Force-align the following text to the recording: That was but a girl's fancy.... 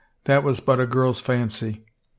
That 0.23 0.43
was 0.43 0.59
but 0.59 0.79
a 0.79 0.87
girl's 0.87 1.19
fancy.... 1.19 1.85